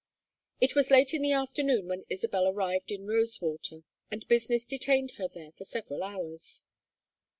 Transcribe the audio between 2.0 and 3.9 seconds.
Isabel arrived in Rosewater,